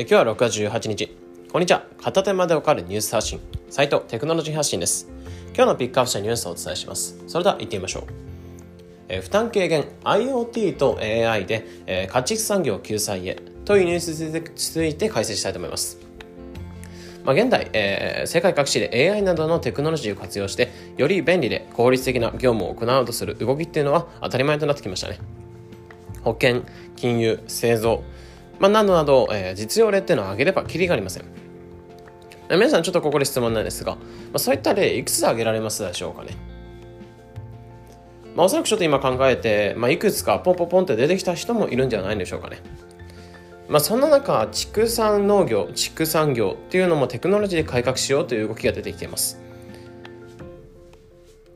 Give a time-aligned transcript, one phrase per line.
[0.00, 1.16] え今日は6月18日。
[1.50, 1.82] こんにちは。
[2.00, 3.40] 片手間でわかるニュース発信。
[3.68, 5.08] サイトテクノロジー発信です。
[5.48, 7.20] 今日のピックアップしたニュースをお伝えします。
[7.26, 8.02] それでは行ってみましょう。
[9.08, 9.86] え負担軽減。
[10.04, 13.42] IoT と AI で、え家畜産業救済へ。
[13.64, 15.98] というニュースについて解説したいと思います。
[17.24, 25.18] ま、現代、えー、世界各地で AI などのテクノロジーを活用してより便利で効率的な業務を行おうとする動きっていうのは当たり前となってきましたね。
[26.22, 26.62] 保険
[26.94, 28.04] 金融製造。
[28.58, 31.24] まあ、などなど、えー、実用例っていうのを挙げればきりがありません。
[32.50, 34.00] 皆さんちょっとここで質問なんですが、ま
[34.34, 36.30] あ、そういった例いくつ挙げられますでしょうかね。
[38.34, 42.60] まあ、おそらくちょっと今考えて、まあ、いくつかポンポンポンって出てきた人もいるんじゃないんでしょうかね。
[43.68, 49.38] まあ、そんな中、畜産農業、畜産業っていうのもテクノロジーで改革しようという動きが出てきています。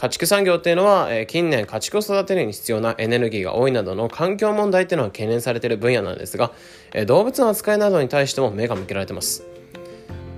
[0.00, 6.52] 家畜産業っていうのは、え、近年家畜を育てるに必要なエネルギーが多いなどの環境問題っていうのは懸念されている分野なんですが、
[6.94, 9.44] え、動物の扱いなどに対しても目が向けられてます。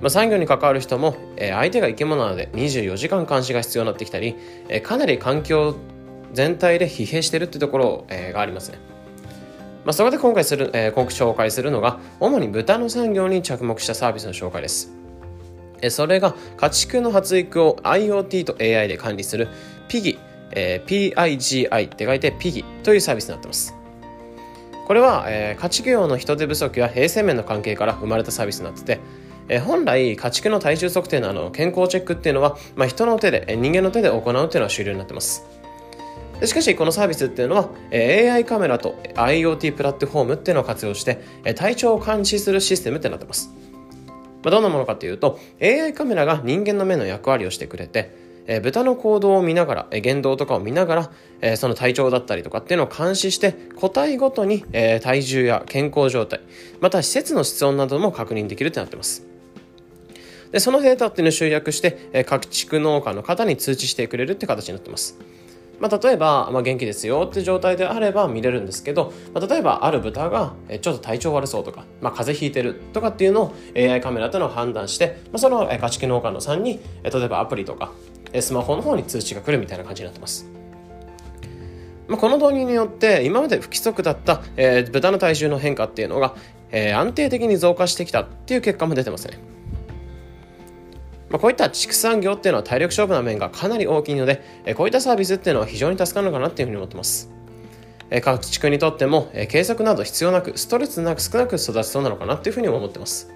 [0.01, 4.35] まあ、産業に関わる人も、え、相手が生き物なので24時間監視が必要になってきたり、
[4.67, 5.77] え、かなり環境
[6.33, 8.79] 全体で疲弊してるっていうところ、え、がありますね。
[9.85, 15.02] まあ、そこで今回する、え、今回紹介するのが主に豚の産業に着目したサービスの紹介です。
[15.89, 19.47] それが家畜の発育を IoT と AI で管理する
[19.89, 20.19] PIGI、
[20.51, 23.73] えー、PIGI って書いて PIGI というサービスになってます。
[24.85, 28.99] これは、えー、家畜業の人手不足や衛生面の関係から生まれたサービスになってて、
[29.49, 35.45] え、本来家畜の体重測定のあの健康チェックっていうのは、まあ、人の手で人間の手で行うっていうのは主流になってます。
[36.43, 41.21] しかしこのサービスっていうのは AI カメラと IoT プラットフォームっていうのを活用して
[41.55, 43.49] 体調を監視するシステムってなってます。
[44.43, 56.41] まあ、どんなものかというと AI カメラが人間の目の役割をしてくれて、えー、豚の行動を見ながら、えー、言動とかを見ながら、えー、その体調だったりとかっていうのを監視して個体ごとに、え、体重や健康状態
[56.81, 59.25] また施設の室温なども確認できるとなってます。
[60.51, 65.17] でそのデータっていうのを集約して、え、各地区農家の方に通知してくれるって形になってます。
[65.83, 77.91] まあ、例えば、まあ、元気ですよって状態であれば見れるんですけど、まあ、例えばある豚がちょっと体調悪そうとか、まあ、風邪ひいてるとかっていうのを AI カメラというのを判断して、まあ、その家畜農家のさんに例えばアプリとか
[78.39, 80.49] スマホの方に通知が来るみたいな感じになってます。
[82.07, 86.33] まあ、この導入によって今まで不規則だった、えー、豚の体重の変化っていうのが、
[86.71, 89.37] えー、安定的に増加してきたっていう結果も出てますね。
[91.33, 97.31] まあ、こういった畜産業っていうのは体力勝負な面がかなり大きいので、えこういったサービスっていうのは非常に助かるのかなっていうふうに思ってます。
[98.11, 103.33] え各地区にとっても、え計測など必要なく、ストレスなく少なく育ちそうなのかなっていうふうに思ってます。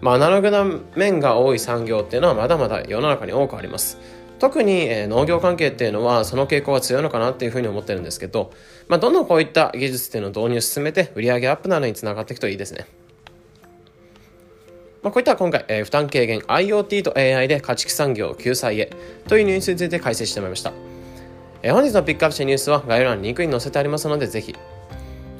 [0.00, 0.64] まあ、アナログな
[0.94, 3.98] 面が多い産業っていうのはまだまだ世の中に多くあります。
[4.38, 8.52] 特に、え農業関係っていうのはその傾向が強いのかなっていうふうに思ってるんですけど、
[8.86, 12.86] まあ、どんどんこういった技術っていうのを導入進めて売り上げアップなどにつながっていくといいですね。
[15.06, 18.90] まあ、こういった今回、えー、負担軽減 IoT と AI で家畜産業救済へ
[19.28, 20.72] というニュースについて解説してまいりました。
[21.62, 24.52] えー、本日のピックアップしたニュースは概要欄にリンクに載せてありますので、ぜひ。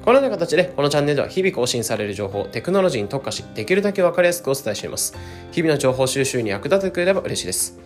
[0.04, 5.16] このような形で、このチャンネルでは日々更新される情報、テクノロジーに特化し、できるだけわかりやすくお伝えしています。
[5.50, 7.76] 日々の情報収集に役立ててくれれば嬉しいです。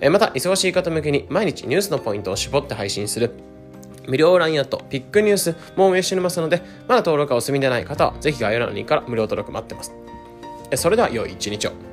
[0.00, 3.30] えー、また、忙しい方向けに毎日ニュースのポイントを絞って配信する
[4.08, 10.01] 無料 LINE アットピックニュースも運営しておりますので、まだ登録がお済みでない方は、ぜひ概要欄のリンクから無料登録待ってます。
[10.76, 11.91] それでは良い一日を。